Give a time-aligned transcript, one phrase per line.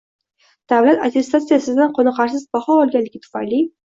[0.71, 3.63] Davlat attestatsiyasidan qoniqarsiz baho olganligi tufayli